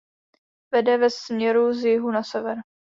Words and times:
Vede 0.71 0.97
ve 0.97 1.09
směru 1.09 1.73
z 1.73 1.85
jihu 1.85 2.11
na 2.11 2.23
sever. 2.23 2.57